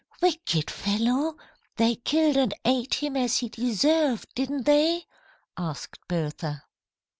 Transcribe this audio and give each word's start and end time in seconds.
"Wicked 0.19 0.71
fellow! 0.71 1.35
They 1.77 1.93
killed 1.97 2.35
and 2.35 2.55
ate 2.65 2.95
him 2.95 3.15
as 3.15 3.37
he 3.37 3.49
deserved, 3.49 4.33
didn't 4.33 4.63
they?" 4.63 5.05
asked 5.55 5.99
Bertha. 6.07 6.63